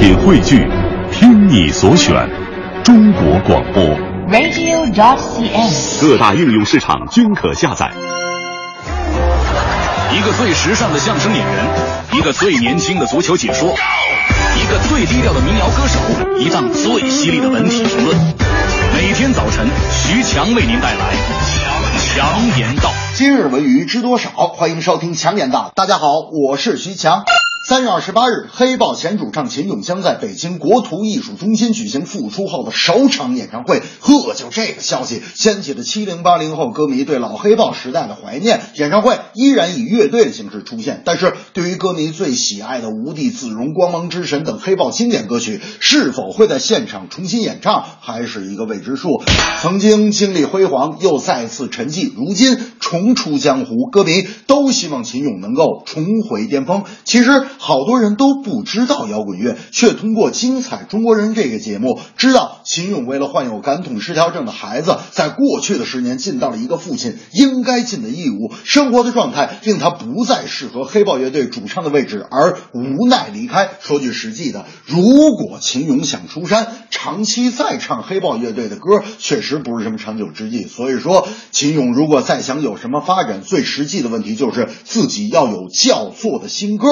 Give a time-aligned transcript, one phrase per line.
[0.00, 0.66] 品汇聚，
[1.12, 2.26] 听你所选，
[2.82, 3.84] 中国广播。
[4.30, 6.00] radio.dot.cn，。
[6.00, 7.92] 各大应用市场均可下载。
[10.10, 11.66] 一个最时尚的相声演员，
[12.14, 13.74] 一个最年轻的足球解说，
[14.56, 16.00] 一个最低调的民谣歌手，
[16.38, 18.16] 一档最犀利的文体评论。
[18.94, 21.12] 每天早晨，徐强为您带来
[22.16, 22.88] 《强强言道》。
[23.12, 24.30] 今日文娱知多少？
[24.30, 25.70] 欢迎收听强言道。
[25.74, 27.22] 大家好，我是徐强。
[27.62, 33.82] 三月二十八日，黑豹前主唱秦永将在北京国图艺术中心举行复出后的首场演唱会。
[34.00, 38.62] 呵，就这个消息掀起了七零八零后歌迷对老黑豹时代的怀念。
[38.76, 49.22] 演唱会依然以乐队的形式出现，但是对于歌迷最喜爱的《无地自容》《光芒之神》等黑豹经典歌曲，是否会在现场重新演唱，还是一个未知数。
[49.60, 52.58] 曾经经历辉煌，又再次沉寂，如今
[52.90, 56.82] 重出江湖，歌迷都希望秦勇能够重回巅峰。
[57.04, 57.30] 其实。
[57.58, 68.50] 好多人都不知道摇滚乐，却通过《精彩中国人》这个节目，知道秦勇为了患有感统失调症的孩子，在过去的十年尽到了一个父亲应该尽的义务。
[68.64, 73.68] 生活的状态令他不再适合黑豹乐队主唱的位置，而无奈离开。
[73.80, 75.02] 说句实际的，如
[75.36, 80.64] 果秦勇想出山，长期再唱黑豹乐队的歌，确实不是什么长久之计。
[80.64, 86.86] 所以说，秦勇如果再想有什么发展，最实际的问题就是自己要有叫座的新歌。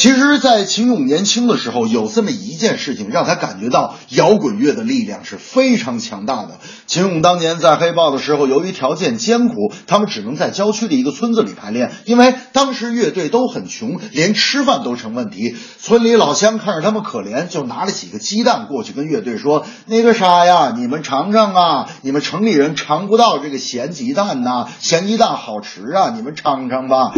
[0.00, 6.52] 其实，在秦勇年轻的时候，有这么一件事情让他感觉到摇滚乐的力量是非常强大的。
[6.86, 15.54] 秦勇当年在黑豹的时候，由于条件艰苦，他们只能在郊区的一个村子里排练，因为当时乐队都很穷，连吃饭都成问题。
[15.78, 27.12] 村里老乡看着他们可怜，就拿了几个鸡蛋过去跟乐队说：“那个啥呀，你们尝尝啊，你们城里人尝不到这个咸鸡蛋呐，咸鸡蛋好吃啊，你们尝尝吧。”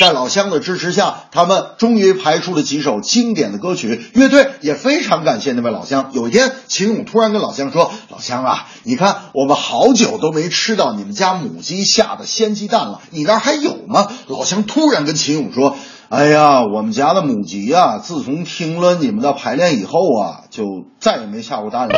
[0.00, 4.04] 在老乡的支持下，他们终于排出了几首经典的歌曲。
[4.14, 6.10] 乐队也非常感谢那位老乡。
[6.12, 15.76] 有一天，秦勇突然跟老乡说：“老乡啊，你看我们好久都没吃到你们家母鸡下的鲜鸡蛋了，你那儿还有吗？”老乡突然跟秦勇说
[16.14, 20.64] ：“哎呀，我们家的母鸡呀、啊，自从听了你们的排练以后啊，就
[21.00, 21.94] 再也没下过蛋了。”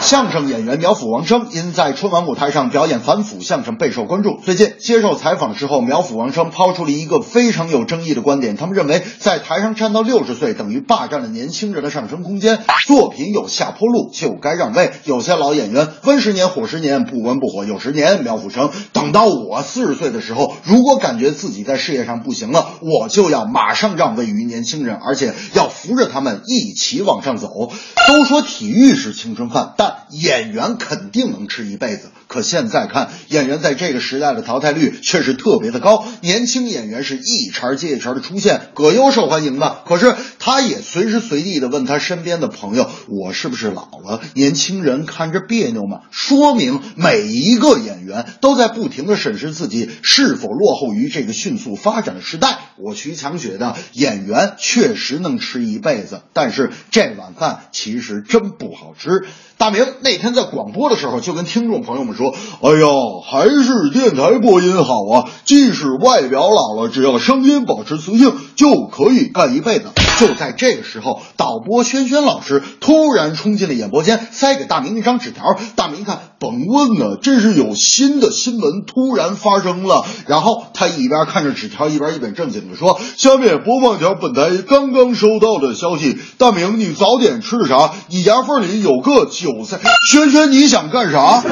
[0.00, 4.38] 相声演员苗阜王声因在春晚舞台上表演反腐相声备受关注。
[4.42, 14.90] 最近接受采访的时候，苗阜王声抛出了一个非常有争议的观点，他们认为在台上站到六十岁等于霸占了年轻人的上升空间，作品有下坡路就该让位。
[15.04, 18.22] 有些老演员温十年火十年，不温不火有十年。
[18.24, 27.70] 苗阜声等到我四十岁的时候，如果感觉自己在事业上不行了，我就要马上让位于年轻人，而且要扶着他们一起往上走。
[28.08, 32.10] 都说体育是青春饭，但演员肯定能吃一辈子。
[32.28, 39.82] 可现在看，演员在这个时代的淘汰率却是特别的高，年轻演员是一茬接一茬的出现，葛优受欢迎的。
[39.86, 44.20] 可是他也随时随地的问他身边的朋友：“我是不是老了？
[44.34, 52.58] 年轻人看着别扭吗？”说明每一个演员都在不停的审视自己是否落后于这个迅速发展的时代。
[52.76, 59.26] 我徐强雪的演员确实能吃一辈子，但是这碗饭其实真不好吃。
[59.56, 62.86] 大明那天在广播的时候就跟听众朋友们说：“哎呀，
[63.24, 65.30] 还是电台播音好啊！
[65.44, 69.86] 即使外表老了，只要声音保持磁性，就可以干一辈子。”
[70.18, 75.44] 就在这个时候，导播轩轩老师突然冲进了演播间，塞给大明一张纸条。
[75.76, 80.04] 大明一看，甭问了，这是有新的新闻突然发生了。
[80.26, 86.18] 然后他一边看着纸条，一边一本正经你说：“下面播放条本台刚刚收到的消息。
[86.38, 87.92] 大明，你早点吃啥？
[88.08, 89.78] 你牙缝里有个韭菜。
[90.10, 91.42] 轩轩，你想干啥？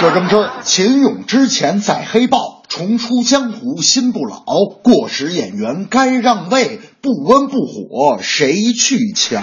[0.00, 0.50] 这正事。
[0.64, 4.44] 秦勇之前在黑豹。”重出江湖心不老，
[4.84, 9.42] 过时演员该让位，不温不火谁去瞧？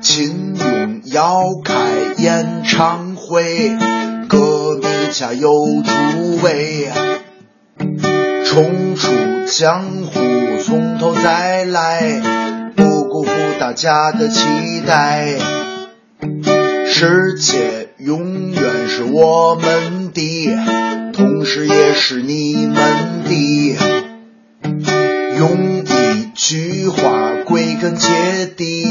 [0.00, 1.74] 秦勇要开
[2.18, 3.76] 演唱会，
[4.28, 4.69] 歌
[5.10, 5.50] 迷加油
[5.82, 6.88] 助威，
[8.46, 9.08] 重出
[9.50, 10.20] 江湖
[10.62, 12.22] 从头再来，
[12.76, 14.44] 不辜负大家的期
[14.86, 15.36] 待。
[16.86, 20.56] 世界永远是我们的，
[21.12, 23.76] 同时也是你们的。
[25.36, 28.84] 用一句话归根结底，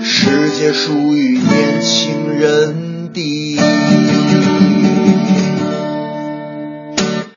[0.00, 3.95] 世界属于年轻人的。